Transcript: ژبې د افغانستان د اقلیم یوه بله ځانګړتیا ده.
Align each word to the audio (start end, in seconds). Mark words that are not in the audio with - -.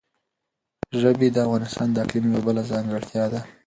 ژبې 1.01 1.27
د 1.31 1.37
افغانستان 1.45 1.87
د 1.91 1.95
اقلیم 2.03 2.25
یوه 2.31 2.41
بله 2.47 2.61
ځانګړتیا 2.71 3.25
ده. 3.33 3.41